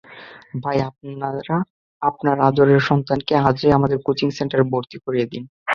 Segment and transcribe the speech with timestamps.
[0.63, 0.77] তাই
[2.01, 5.43] আপনার আদরের সন্তানকে আজই আমাদের কোচিং সেন্টারে ভর্তি করিয়ে দিন।